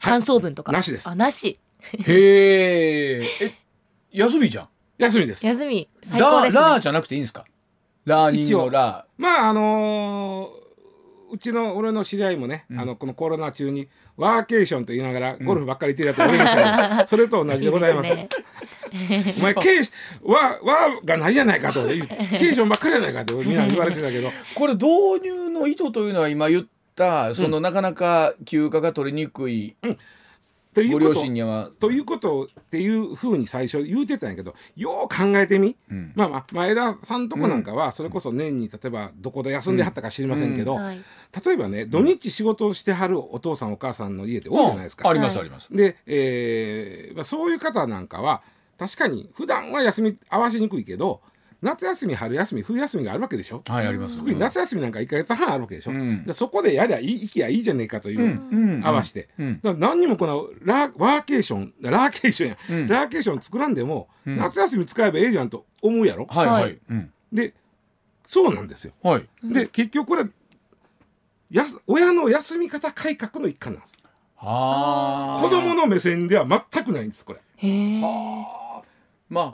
[0.00, 1.08] 感想文とか、なしです。
[1.08, 1.58] あなし。
[1.92, 3.24] へえ。
[3.40, 3.54] え
[4.10, 4.68] 休みじゃん？
[4.98, 5.46] 休みです。
[5.46, 5.88] 休み。
[6.02, 6.60] 最高ですね。
[6.60, 7.44] ラーラーじゃなくていいんですか？
[8.04, 10.63] ラーニングのラまああのー
[11.30, 18.10] うちの俺の知り合いもね、あのこのコロナ中にワーケーションと言いながらゴルフばっかり行ってるやつがおりましたけど、 それと同じでございます。
[18.10, 19.40] いいですね。
[19.40, 19.90] お前ケーシ
[20.22, 24.28] ワワがないやないかと ケーションばっかりやないかってみんな言われてたけど。
[24.28, 29.76] ー これ導入の意図というのは今言ったそのなかなか休暇が取りにくい。
[29.82, 29.96] ご両
[30.74, 31.70] ということ親には。
[31.78, 36.12] ということっていうふうに最初言うてたんやけどよう考えてみ、ん。
[36.14, 41.00] まあまあ前田さんとこなんかはそれこそ年に例えばどこで休んではったか知りませんけど、はい。
[41.44, 45.08] 例えばね土日仕事をしてはるお父さんお母さんの家って多いじゃないですか。
[45.08, 45.68] ありますはいあります。
[45.70, 48.42] で、えーまあ、そういう方なんかは
[48.78, 51.20] 確かに普段は休み合わせにくいけど
[51.64, 53.62] 夏休み春休み冬休みがあるわけでしょ？
[53.66, 56.24] はいあります特に夏休みなんか1か月半あるわけでしょ、うん。
[56.24, 58.82] でそこでやりゃいい行きゃいいじゃねえかという、うん。
[58.84, 59.60] 合わせて、うん。
[59.62, 62.88] だから何にもこのラワーケーションラーケーションや、うん。
[62.88, 64.36] ラーケーション作らんでも、うん。
[64.36, 66.72] 夏休み使えばええじゃんと思うやろ、はいははい。
[66.74, 67.10] いうん。
[67.32, 67.54] で
[68.26, 68.92] そうなんですよ。
[69.02, 69.26] はい。
[69.42, 70.24] で結局これ
[71.50, 73.94] やす親の休み方改革の一環なんです。
[74.46, 77.40] あ子供の目線では全くないんですこれ。
[77.56, 78.00] へえ
[79.30, 79.52] まあ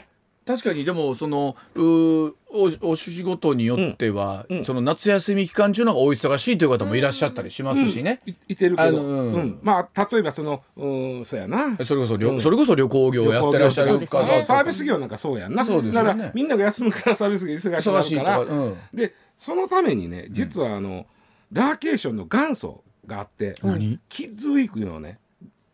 [0.51, 2.35] 確かにでもそのうー
[2.83, 4.65] おお仕事によっては、うんうん。
[4.65, 9.35] その夏休み期間中の方がお忙しいという方もいらっしゃったりしますしね、いいてるけど、あのうん。
[9.35, 9.61] うん。
[9.63, 11.77] まあ例えばそのうんそうやな。
[11.85, 12.41] それこそ旅、うん。
[12.41, 14.43] それこそ旅行業をやってらっしゃる旅行業方そうですね。
[14.43, 15.65] サービス業なんかそうやんな。
[15.65, 16.09] そうですよね。
[16.09, 18.39] だからみんなが休むからサービス業忙しいとか、ら。
[18.41, 21.07] うん、でそのためにね実はあの、
[21.53, 24.01] ラーケーションの元祖があって、何？
[24.09, 25.21] キッズウィークのをね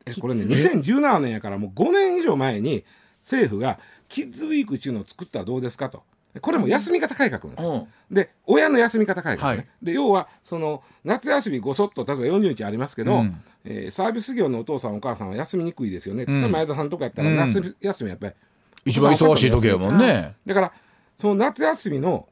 [0.04, 2.84] えこれねキッズ2017年やからもう5年以上前に
[3.22, 3.78] 政府が
[4.08, 6.02] キッズウィークっていうのを作ったらどうですかと。
[6.40, 9.66] これも休み方改革なんですよ、で親の休み方改革ね、はい。
[9.82, 13.42] で要はその夏休みごそっと例えば40日ありますけど、うん。
[13.64, 16.52] えーサービス業のお父さんお母さんは休みにくいですよね、ん。
[16.52, 17.36] 前田さんとかやったらうん。
[17.36, 18.32] 夏休み休みやっぱり。
[18.84, 20.34] 一番忙しい時やもんね。
[20.46, 20.72] だから
[21.18, 22.28] その夏休みの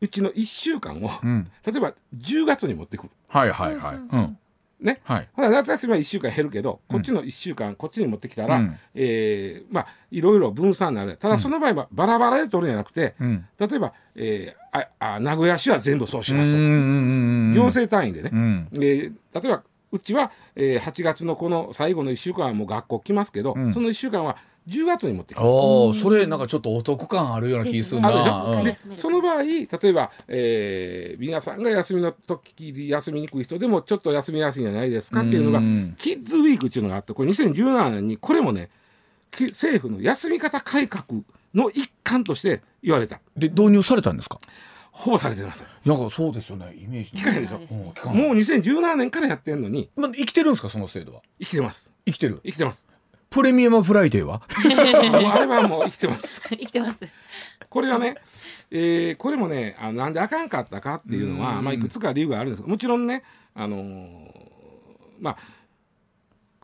[0.00, 3.10] うちの1週間を、うん、例えば10月に持ってくる。
[3.28, 3.96] はいはいはい。
[3.96, 4.38] うん、
[4.80, 5.00] ね。
[5.04, 5.28] はい。
[5.36, 8.76] 夏休みは1週間減るけどこっちの1週間、こっちに持ってきたら、うん。
[8.94, 11.16] えーまあいろいろ分散になる。
[11.16, 13.46] ただその場合はバラバラで取るんじゃなくて、うん。
[13.58, 14.64] 例えば、えー
[15.00, 18.68] ああ名古屋市は全部そうしうんますと、行政単位でね、うん。
[18.74, 23.72] えー例えばうちは、えー8月のこの最後の1週間はもう学校来ますけど、うん。
[23.72, 24.36] その1週間は
[24.68, 25.42] 10月に持ってきま
[25.94, 26.00] す。
[26.00, 28.48] それなんかちょっとお得感あるような気するな。
[28.50, 38.70] あるでその場合例えば、えー皆さんが休みの時に休みにくい人でもちょっと休みやすいんじゃないですかっていうのがうんキッズウィークっていうのがあってこれ2017年にこれもね
[39.30, 41.04] き政府の休み方改革
[41.54, 44.38] の一環として言われたで導入されたんですか？
[44.90, 46.72] ほぼされてませんなんかそうですよね。
[46.80, 47.20] イメージに。
[47.20, 51.20] 聞かへんでしょもう2017年からやってんのにまあ生きてるんですかその制度は？
[51.40, 52.40] 生きてます生きてる。
[52.44, 52.86] 生きてます
[53.34, 54.40] プレミアムフライデーは？
[55.34, 57.00] あれはもう生きてます 生きてます
[57.68, 58.14] これはね、
[58.70, 63.22] えーこれもねあのなんであかんかったかっていうのは、うんまあ、いくつか理由があるんですもちろんね、
[63.54, 64.30] あのー
[65.20, 65.36] まあ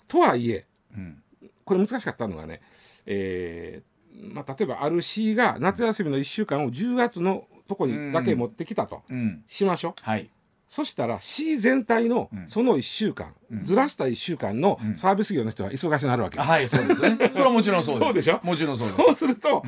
[0.08, 1.22] とはいえうん。
[1.64, 2.60] これ難しかったのがね、
[3.06, 9.44] えーまあ、例えばある市が夏休みの1週間を10月のとこにだけ持ってきたとうん。
[9.48, 9.94] しましょう。
[10.02, 10.28] はい。
[10.70, 12.48] そしたら市全体のうん。
[12.48, 13.64] その1週間、うん。
[13.64, 14.94] ずらした1週間のうん。
[14.96, 17.18] サービス業の人は忙しくなるわけですはい、そうですね。
[17.34, 18.06] それはもちろんそうです。
[18.06, 18.40] そうでしょ？
[18.44, 19.02] もちろんそうです。
[19.04, 19.64] そうすると、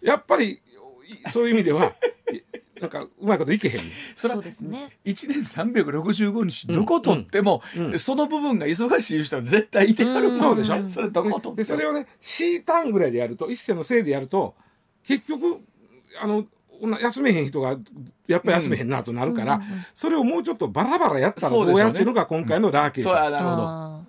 [0.00, 0.62] やっぱり
[1.26, 1.84] いそういう意味では
[2.32, 2.42] い
[2.80, 3.80] なんかうまいこといけへん。
[4.14, 4.96] それはそうですね。
[5.04, 7.86] 一年三百六十五日どこ取っても、うん。
[7.92, 7.98] うん。
[7.98, 10.38] その部分が忙しい人は絶対いてはるうん。
[10.38, 10.88] そうでしょ？
[10.88, 11.54] それどこ取っても。
[11.56, 14.54] でそれをね C 単位ぐらいでやると一世のせいでやると
[15.06, 15.60] 結局
[16.18, 16.46] あの
[17.00, 17.76] 休めへん人が
[18.26, 19.60] やっぱ休めへんなとなるから、
[19.94, 23.14] それをもうちょっとバラバラやったらどうやっていうのが今回のラーケーション。
[23.14, 23.62] そうやなるほど。
[23.62, 24.00] あ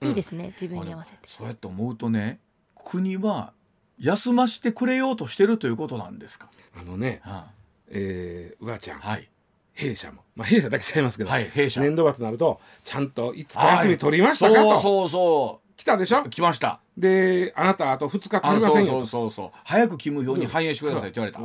[0.00, 1.18] ーいいですね自分に合わせて。
[1.26, 2.40] そうやって思うとね
[2.84, 3.52] 国は
[3.98, 6.48] 休ましてくれようとしてるということなんですか？
[6.76, 7.46] あのね、は
[7.88, 9.28] えー、うわちゃん、はい。
[9.74, 11.80] 弊社も、まあ、弊社だけちゃいますけど、はい弊社。
[11.80, 16.22] 年度末になるとちゃんといつか休み取りましたかと、そうそうそ来たでしょ？
[16.24, 16.78] う来ました。
[16.96, 21.40] であなたあと2日足りませんよそうそうそう早く勤務表に反映してくださいって言われた。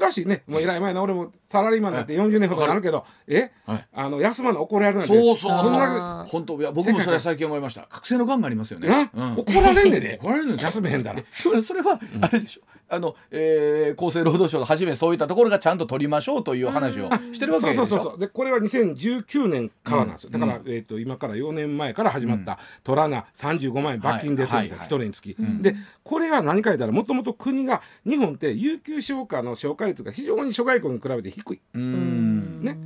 [0.00, 0.44] 珍しいね。
[0.46, 3.04] もうえらい前の俺もサラリーマンだって40年ほどなるけど。
[3.26, 3.50] え？
[3.66, 3.88] はい。
[3.92, 5.14] あの休まの怒られるなんて。
[5.14, 7.82] そうそうそんな本当いや僕もそれは最近思いました。
[7.90, 9.10] 覚醒の癌がありますよね。
[9.36, 10.18] 怒られんねんで。
[10.22, 12.60] 怒られるんで休めへんだら でもそれはあれでしょ、
[12.94, 17.86] あの、えー、厚生労働省をはじめそういったところがちゃんと取りましょうという話をしてるわけでしょ？
[17.86, 18.18] そうそうそうそう。
[18.18, 20.40] でこれは2019年からなんですよ、うん。
[20.40, 24.86] だから、えー、と今から4年前から始まった「取らな35万円罰金です」みたいな、はい。
[24.86, 25.62] 一人につき、ん。
[25.62, 25.74] で
[26.04, 32.60] これは何か言ったらもともと国が日本って有給消化の消化率が非常に諸外国に比べて低い、ううん。
[32.60, 32.76] んね。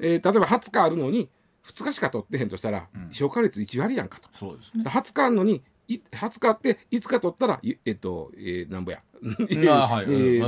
[0.00, 1.28] えー例えば20日あるのに
[1.64, 3.08] 2日しか取ってへんとしたら、うん。
[3.10, 4.28] 消化率1割やんかと。
[4.32, 4.84] そうですね。
[4.84, 9.54] で20日あるのにい20日あって5日取ったらいえっと、えー、なんぼや、 え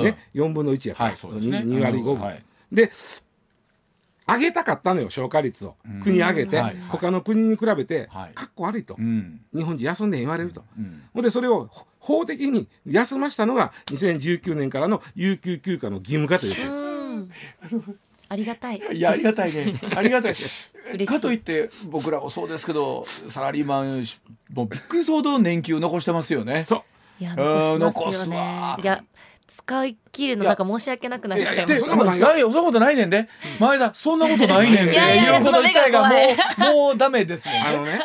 [0.03, 1.59] ね、4分の1やから、はいね。
[1.59, 2.91] 2, 割5分、で
[4.29, 6.01] 上げたかったのよ消化率を、うん。
[6.01, 6.65] 国上げて、はい。
[6.67, 6.77] はい。
[6.91, 8.35] 他の国に比べて、はい。
[8.35, 9.41] かっこ悪いと、うん。
[9.55, 11.03] 日本人休んで言われると、うん。
[11.15, 18.08] ほんでそれを法的に休ましたのが2019年からの有給休暇の義務化ということです。
[18.31, 18.79] うんありがたい。
[18.93, 19.75] いやありがたいね。
[19.95, 20.37] ありがたい。
[21.07, 24.05] かといって僕らもそうですけどサラリーマン
[24.53, 26.65] もうびっくりするほど年休残してますよね。
[26.67, 26.83] そう。
[27.21, 28.77] いやうん残しますよね。
[28.83, 29.03] いや
[29.47, 31.67] 使いきるのなんか申し訳なくなっちゃいます。
[31.67, 32.41] でそんなことない。
[32.41, 33.29] よそんなことないねんで。
[33.61, 34.93] 前田そんなことないねんで。
[34.93, 36.15] いやいや言うこと自体がも
[36.73, 37.61] うもうダメですもんね。
[37.67, 38.01] あのね。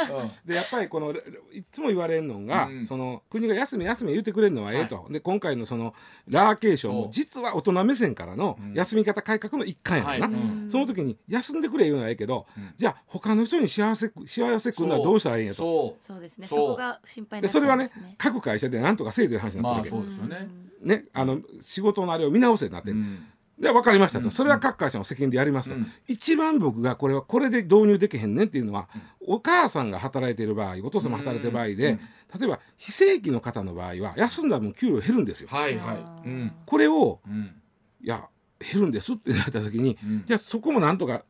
[0.46, 2.86] でやっぱりこのいつも言われるのが、うん。
[2.86, 5.94] その国が休め休め言ってくれるのはええと、で今回のその
[6.28, 8.74] ラーケーションも実は大人目線からのうん。
[8.74, 12.74] 休み方改革の一環やろな、その時に休んでくれ言うのはええけど、うん。
[12.78, 15.96] じゃあ他の人に幸せ幸せくるのはどうしたらいいんやと。
[16.00, 16.48] そそうですね。
[16.48, 20.50] そこが心配それはね各会社で何とかせえという話になってるわけ、そうですよね。
[20.82, 23.26] ねあの仕事のあれを見直せになってる、うん。
[23.60, 24.32] で分かりましたと、うん。
[24.32, 25.88] それは各会社の責任でやりますと、うん。
[26.08, 28.90] 一番僕がこれはこれで導入できへんねんっていうのは、
[29.28, 32.40] お母さんが働いている場合お父さんも働いている場合で、うん。
[32.40, 35.50] 例えば非正規の方の場合は休んだ分給料減るんですよ。
[35.52, 35.98] はいはい。
[36.26, 36.54] うん。
[36.66, 37.56] これをうん。
[38.02, 38.28] いや
[38.60, 40.24] 減るんですってなった時に、うん。
[40.26, 41.24] じゃあそこもなんとか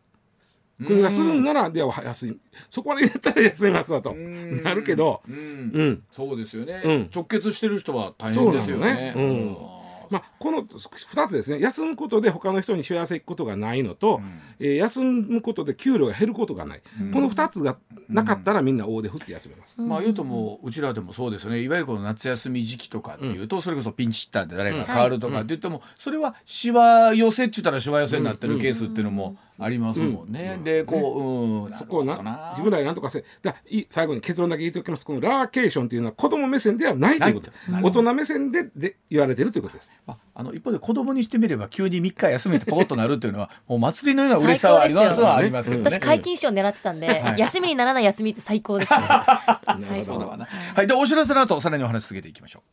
[0.86, 4.63] 国がするんなら、では安いそこまでやったら休みますわと、うん。
[4.63, 5.71] なるけど、うん。
[5.73, 6.03] うん。
[6.12, 7.09] そうですよね、うん。
[7.13, 9.12] 直結してる人は大変ですよね。
[9.13, 9.53] そうなのね。
[9.55, 9.72] うん
[10.10, 11.60] まあ、この2つですね。
[11.60, 14.42] 休むことで他の人に幸せいくことがないのと、うん。
[14.60, 17.12] えー休むことで給料が減ることがない、うん。
[17.12, 17.78] この2つが
[18.10, 19.82] なかったらみんな大手振って休めます。
[19.82, 21.62] まあ言うともううちらでもそうですよね。
[21.62, 30.56] いわゆるこの夏休み時期とかっていうと、それこそピンチヒッターで誰か変わるとかって言っても、それはしわ寄せって言ったらしわ寄せになってるケースっていうのもありますもんね。
[30.58, 30.63] うん。
[30.63, 35.06] でこう、うん、そこをな自分らでなんとかせだい最後に結論だけ言っておきます。
[35.06, 37.52] このラーケーションというのは子供目線ではないということ。
[37.82, 39.94] 大人目線でで言われてるということです。
[40.06, 45.89] まあ、あの一方で子供にしてみれば急に3日休めてポコッとなるっていうのは もう祭りのような嬉しさはありますはありますけどね。
[45.89, 47.39] 私皆勤賞狙ってたんで、はい。
[47.39, 49.00] 休みにならない休みって最高ですね。
[49.80, 50.20] 最高。
[50.20, 50.46] だわな。
[50.46, 52.63] はい、でお知らせの後さらにお話し続けていきましょ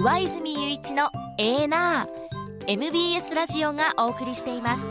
[0.00, 2.08] 上泉雄一のエーナー
[2.68, 4.84] MBS ラジオがお送りしています。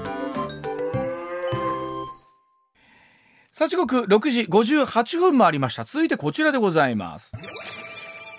[3.53, 5.85] さあ時刻6時58分もありました。
[5.85, 7.31] 続いてこちらでございます。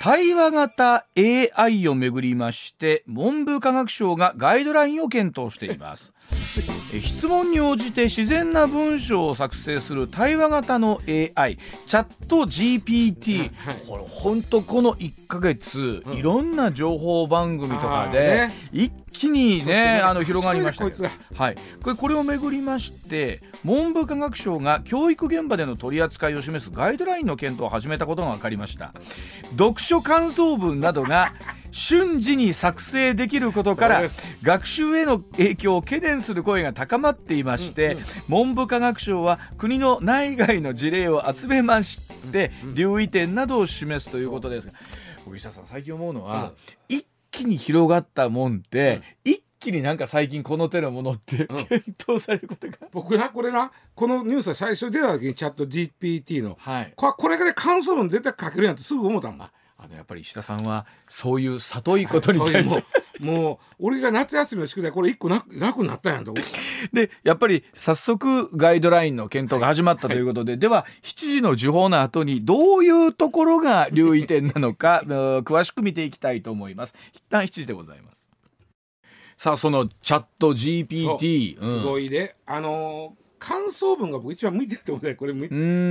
[0.00, 6.12] 対話型 AI をめぐりまして文部科学省がガイドラインを検討しています。
[6.94, 16.14] え質問に応じて自然な文章を作成する対話型の AI チャット GPT、はいこれ本当この1ヶ月、うん。
[16.14, 18.54] いろんな情報番組とかで、ね。
[18.72, 20.84] 一気にねあの広がりました
[21.34, 28.92] はい、これこれをめぐりまして文部科学省が教育現場での取り扱いを示すガイドラインの検討を始めたことが分かりました。
[29.51, 31.33] 読書感想文などが
[31.71, 34.03] 瞬時に作成できることから
[34.42, 37.97] 学習への影響を懸念する声が高まっていまして、
[38.29, 42.01] 文部科学省は国の内外の事例を集めまし
[42.33, 44.73] て、留意点などを示すということですが
[45.25, 46.53] 小木下さん最近思うのは、
[46.88, 51.66] 一気に広がったもんって、一気になんか最近この手のものってうん。
[51.66, 56.57] 検討されることが、僕なこれなこのニュースが最初出た時にチャット GPT の。
[56.59, 59.42] はい、ここれで感想文絶対書けるやんってすぐ思ったもん。
[59.42, 62.75] ああのやっぱり石田さんはそういう里いことに対して。
[62.75, 62.85] もう
[63.21, 66.33] もう俺が夏休みの宿題これ一個な楽になったやんと
[66.92, 76.94] でやっぱり早速ガイドラインの検討が始まったということで、では7時の時報の後にどういうところが留意点なのか うん詳しく見ていきたいと思います。
[77.12, 78.28] 一旦7時でございます
[79.38, 85.42] さあそのチャット GPT すごいいで、あのー感想文が僕一番向いてると思うねこれ見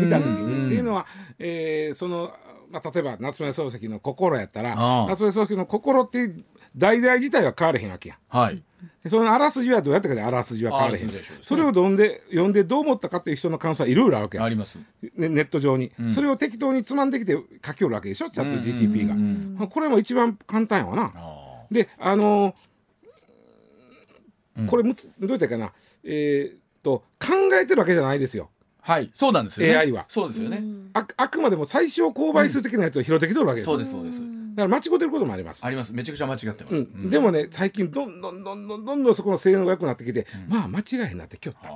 [0.09, 0.65] た時に。
[0.65, 1.05] っていうのは、
[1.39, 2.33] えーその、
[2.69, 5.07] まあ、例えば夏目漱石の「心」やったらああ。
[5.07, 6.35] 夏目漱石の「心」っていう
[6.75, 8.15] 題材自体は変われへんわけや。
[8.15, 8.17] ん。
[8.27, 8.61] はい。
[9.01, 11.07] でそのあらすじはどうやったかであらすじは変われへん。
[11.07, 11.13] ね。
[11.41, 14.77] それを読んで読んでどう思ったかっていう人の感想はいろいろあるわけあります。
[15.15, 16.11] ね、ネット上に、うん。
[16.11, 18.29] それを適当につまんできて書きおるわけでしょ？
[18.29, 21.13] チャット GTP が、これも一番簡単やわな。
[21.15, 22.53] あであのーうん
[24.65, 25.73] これむつどうやったらいいかな？
[26.03, 28.49] えーっと考えてるわけじゃないですよ。
[28.83, 29.11] ーはい。
[29.13, 29.75] そうなんですよね。
[29.75, 30.05] AI は。
[30.07, 33.69] そうですよね、ああくまでも最小公倍数的なやつを拾ってきてるわけです。
[33.69, 34.19] よ、そうですそうです。
[34.55, 35.65] だから間違ってることもあります。
[35.65, 35.93] あります。
[35.93, 36.79] めちゃくちゃ間違ってます、うん。
[36.79, 41.69] うんでもね最近どんどんどんどんどんどんそこの性能が良くなってきて、まあ間違いへんなってきよった。
[41.69, 41.71] あ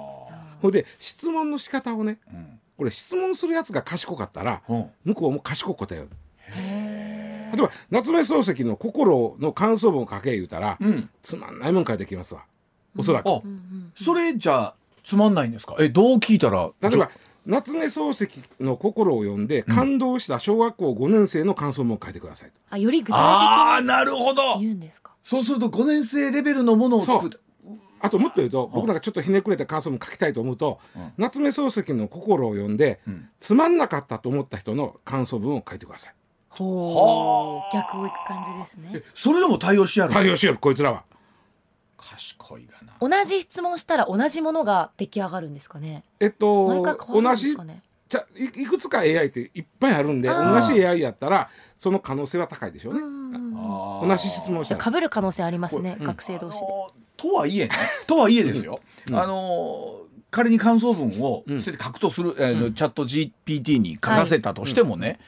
[0.61, 2.59] ほいで質問の仕方をねーうん。
[2.77, 4.85] これ質問するやつが賢かったらうん。
[5.03, 6.09] 向こうも賢く答える
[6.55, 11.09] 例えば夏目漱石の心の感想文を書け言うたら、うん。
[11.21, 12.43] つまんないもん書いてきますわ
[12.97, 13.41] おそらく、あ
[13.95, 15.75] それじゃあつまんないんですか？
[15.79, 16.69] えどう聞いたら？
[16.81, 17.09] 例えば
[17.45, 24.53] 夏目漱石の心を読んで感動した小学校5年生の感想文を書いてください、あより具ああ体なるほど。
[24.53, 25.11] 的に言うんですか？
[25.23, 27.41] そうすると5年生レベルのものを作る。
[28.03, 31.13] あともっと言うと僕なんかちょっとひねくれた感想文書きたいと思うと、うん。
[31.17, 33.29] 夏目漱石の心を読んで、うん。
[33.39, 36.13] つまんなかったと思った人の感想文を書いてください。
[36.49, 37.75] ほう。
[37.75, 38.89] 逆をいく感じですね。
[38.95, 40.13] えそれでも対応しやる？
[40.13, 41.03] 対応しよるこいつらは
[42.01, 42.93] 賢いがな。
[42.99, 46.03] 同じ質問したら同じものが出来上がるんですかね？
[46.19, 47.81] えっと毎回変わるん同じですかね？
[48.09, 52.99] ちゃいいくつか AI っていっぱいあるんで同じ AI やったらその可能性は高いでしょうね。
[54.05, 56.05] 同じ質問したら被る可能性ありますね、うん。
[56.05, 56.65] 学生同士で。
[56.65, 57.71] あのとはいえね
[58.07, 59.15] とはいえですよ、うん。
[59.15, 61.59] あの仮に感想文をうん。
[61.61, 65.19] それで書くとする、えーチャット GPT に書かせたとしてもね、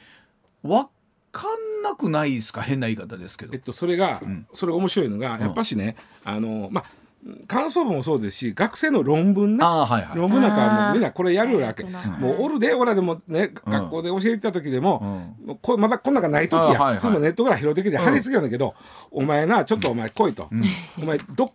[0.62, 0.88] わ
[1.34, 2.62] かんなくないですか？
[2.62, 3.52] 変な言い方ですけど。
[3.52, 3.60] えっ。
[3.60, 4.46] と、それが、ん。
[4.54, 5.40] それが面白いのが、ん。
[5.40, 6.84] やっぱしねあのまあ
[7.46, 9.64] 感想文もそうですし学生の論文ね。
[9.64, 10.16] ああはいはい。
[10.18, 11.82] 論文なんかはもみんなこれやるわけ。
[11.82, 15.46] もうおるで俺らでもね学校で教えてた時でも、うん。
[15.48, 17.00] もうこまだこんなんがない時や、あはいはい。
[17.00, 18.74] それもネットから拾ってきて貼り付けるんだけど、
[19.10, 20.48] お前なちょっとお前来いと、
[21.00, 21.52] お前ど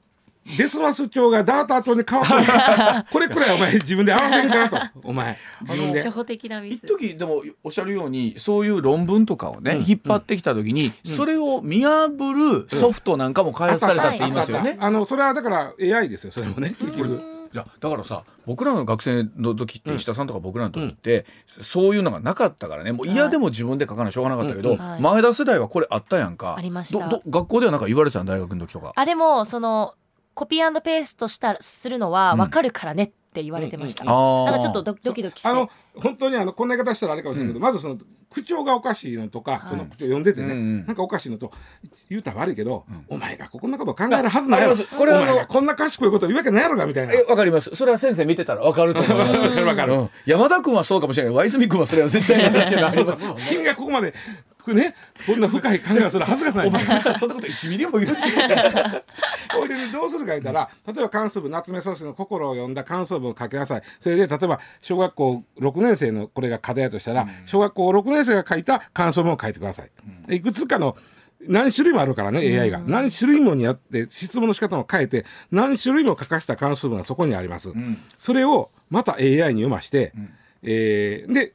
[0.57, 4.77] デスマス帳がダーター帳に変わったこれくらいお前自分で合わせんからと。
[5.03, 5.37] お前。
[5.61, 6.01] 自分で。
[6.01, 6.85] 初歩的なミス。
[6.85, 9.85] 一時でもおっしゃるようにそういう論文とかをね、うん。
[9.87, 14.77] 引っ張ってきた時に、それを見破るソフトなんかも開発されたって言いますよね。
[14.79, 16.73] あのそれはだから AI ですよそれもね。
[16.79, 17.39] 結局。
[17.51, 21.25] いやだからさ僕らの学生の時って石田さんとか僕らの時って、
[21.61, 22.91] そういうのがなかったからね。
[22.91, 24.77] もう嫌でも自分で書かなしょうがなかったけど、うん。
[24.77, 26.55] はい前田世代はこれあったやんか。
[26.57, 27.07] ありました。
[27.07, 28.93] どど学校ではなんか言われてたの大学の時とか。
[28.95, 29.95] あでもその
[30.39, 32.37] コピーペーストしたするのはうん。
[32.37, 34.05] 分かるからねって言われてました。
[34.05, 34.45] うんあー。
[34.45, 35.49] だからちょっとドドキドキして。
[35.49, 37.97] あの本当にあのこんな言い方したらあれかもしれないけど、まずその
[38.29, 39.67] 口調がおかしいのとか、い。
[39.67, 41.51] その口調読んでてね、うんうんなんかおかしいのと
[42.09, 44.77] 言うたら悪いけど、お前がこんなこと考えるはずないやろ。
[44.77, 47.13] これはあのお前がこんな賢いこと言うわけないやろがみたいな。
[47.13, 47.71] えわかります。
[47.75, 49.31] それは先生見てたらわかると思います。
[49.43, 50.09] わかるわかるうん。
[50.25, 51.31] 山田君はそうかもしれない。
[51.31, 52.65] けど和泉君はそれは絶対ない。
[52.65, 54.13] っていうのはありますもんね君がここまで
[54.73, 54.95] ね
[55.25, 56.67] こんな深い考えをするはずがない。
[56.67, 58.21] お前がそんなこと1ミリも言うて
[59.51, 59.69] ほい。
[59.69, 63.81] でねどうするか言ったら例えば関数部夏目漱石の心を読んだ感想文を書きなさい。
[63.99, 70.95] それで例えば小学校6年生のこれが課題だとしたら、小学校6年生が書いた感想文を書いてください、いくつかの
[71.41, 77.71] 何種類もあるからね AI が、何種類もにあって質問の仕方も変えて何種類も書かした関数文がそこにあります、
[78.17, 80.13] それをまた AI に読まして、
[80.63, 81.53] えーで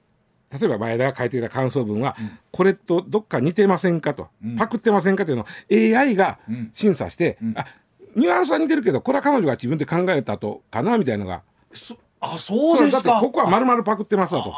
[0.58, 2.16] 例えば前田が書いてきた感想文は、
[2.52, 6.38] これとどっか似てませんかと、パクってませんかというのを AI が
[6.72, 7.66] 審査して、あ
[8.14, 11.42] ニュアンスは似てるけどこれは彼女が自分で考えたとかなみたいなのが。
[11.72, 14.54] そあそうですだってかここは丸々パクってますわと。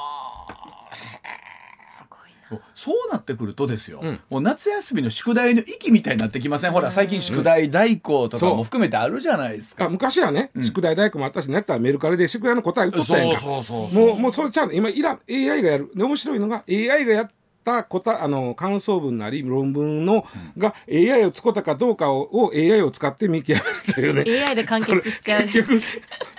[2.75, 4.21] そうなってくるとですよ、うん。
[4.31, 6.73] もう夏休みの宿題の域みたいになってきません？
[6.73, 13.41] ほら最近宿題代行とかも含めてあるじゃないですか、あ昔はね、宿題大工もあったし、ね、やったらメルカリで宿題の答え打っとったやんか。
[13.41, 14.07] そうそうそう。
[14.07, 14.73] もう、もうそれちゃうの。
[14.73, 15.91] 今、いらん、AI がやる。
[15.95, 17.31] で、面白いのが、AI がやっ
[17.67, 20.25] た答え、あの、感想文なり、論文の、
[20.57, 24.47] が AI を使ったかどうかをを AI を使って見極めるというね。
[24.47, 25.41] AI で完結しちゃう。
[25.43, 25.81] 結局、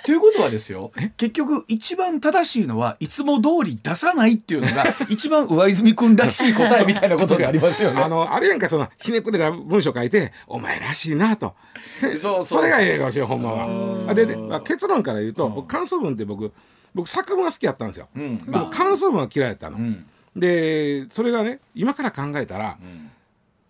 [0.05, 8.01] ということはですよ結局一番正しいのはいつも通り出さないっていうのが一番上泉君らしい答えみたいなことでありますよね。
[8.01, 11.55] あの、あれやんか、その、ひねくれた文章書いて、お前らしいなと。
[11.99, 14.11] そうそうそれがええかもしれん、ほんまは。
[14.11, 16.53] あで、でまあ、結論から言うと、僕、感想文って僕、
[16.95, 18.07] 僕、作文が好きやったんですよ。
[18.15, 19.77] うんでも、感想文は嫌いやったの。
[19.77, 20.05] ん
[20.39, 22.77] で、それがね、今から考えたら、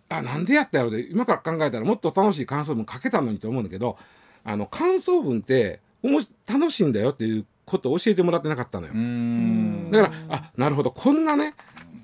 [0.10, 3.98] あ、なんでやったやろで、今から考えたらもっと楽しい感想文書けたのにと思うんだけど、
[4.44, 8.94] あの、感想文って、おもし楽しいんだよっていうことを教えてもらってなかったのよ。
[8.94, 9.90] うん。
[9.92, 11.54] だから、あ、なるほど、こんなね、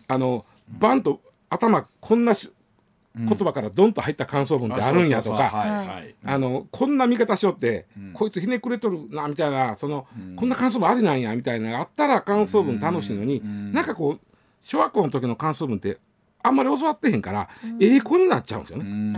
[0.07, 2.51] あの、バンと頭、こんなし
[3.15, 6.15] 言葉からドンと入った感想文ってあるんやとか、はいはい。
[6.25, 13.41] あの、こんな見方しよって、こいつひねくれとるな、みたいな、その、こんな感想文ありなんや、みたいなのがあったら感想文楽しいのに、
[13.71, 14.19] なんかこう、
[14.63, 15.99] 小学校の時の感想文って、
[16.45, 17.47] あんまり教わってへんから、
[17.79, 19.17] 英語になっちゃうんですよね。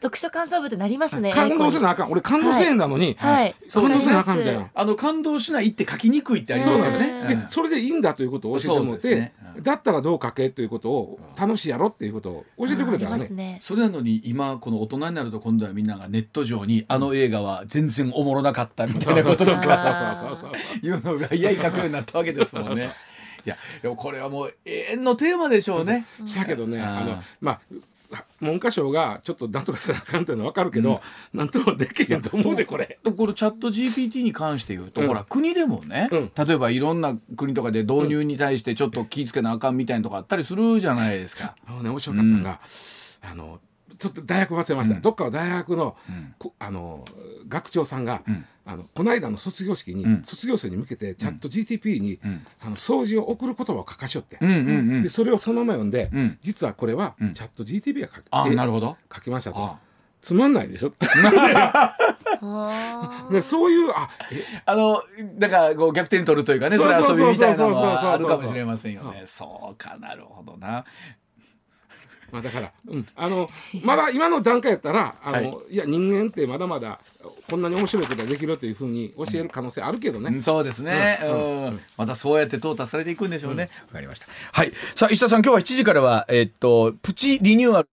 [0.00, 1.32] 読書感想文ってなりますね。
[1.32, 2.10] 感動せなあかん。
[2.10, 3.54] 俺感動せえへんなのに、はい。
[3.72, 4.70] 感動せなあかんみたいわな。
[4.72, 7.24] あの感動しないって書きにくいってありますよね。
[7.24, 7.34] ね。
[7.34, 13.30] で、それでいいんだということを教えてもらって、だったらどう書けということを楽しいやろっていうことを教えてくれたらねあります。
[13.30, 13.58] ね。
[13.60, 22.92] それなのに今この大人になると今度はみんながネット上にあの映画は全然おもろなかったみたいなこととそうかそうそうそういうのが嫌に書くようになったわけですもんね。
[23.46, 26.04] いやでもこれはもう永遠のテーマでしょうね。
[26.24, 27.60] しやけどね、あのまあ
[28.40, 31.00] 文科省がちょっとなんとかせなあかんっていうのは分かるけど、
[31.32, 32.98] なんともできへんと思うでこれ。
[33.04, 36.32] でこのチャット GPT に関して言うと、うんほら国でもね、うん。
[36.36, 41.54] 例えばいろんな国とかで導入に対してちょっと気ぃつけなあかんみたいなとこあったりするじゃないですか。
[41.66, 42.60] あのね面白かったのが、
[43.22, 43.60] あの
[43.98, 45.96] ちょっと大学忘れました、どっかの大学の,、
[46.38, 47.04] こあの
[47.48, 48.44] 学長さんが、ん。
[48.68, 50.22] あのこの間の卒業式に、ん。
[50.24, 52.44] 卒業生に向けてチャット GTP に、ん。
[52.64, 54.60] あの掃除を送る言葉を書かしよって、うんうんう
[54.98, 55.02] ん。
[55.04, 55.08] で。
[55.08, 56.38] それをそのまま読んで、うん。
[56.42, 57.32] 実はこれは、ん。
[57.34, 58.96] チャット GTP が書きあえなるほど。
[59.14, 59.58] 書きましたと。
[59.64, 59.78] あ
[60.20, 60.92] つまんないでしょ？
[62.42, 64.42] あでそういうあえ。
[64.66, 65.02] あの
[65.38, 69.22] だからこう逆転取るというかねそれそうそうそう遊びみたいなのはあるかもしれませんよね。
[69.26, 70.84] そうかなるほどな。
[72.32, 73.50] まあだから、うん、あの
[73.82, 75.74] まだ今の段階やったらあの、はい。
[75.74, 76.98] い、や人間ってまだまだ
[77.50, 81.26] こんなに面白いことができるというふうに教える可能性あるけどね、うんそうですね、う
[81.70, 83.70] んまたそうやって淘汰されていくんでしょうね。
[83.88, 84.26] わ、かりました。
[84.52, 84.72] はい。
[84.94, 87.88] さあ石田さん今日は7時からはえっとプチリニューアル